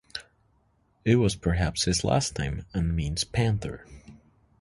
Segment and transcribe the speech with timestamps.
[1.05, 3.85] It was perhaps his last name, and means panther.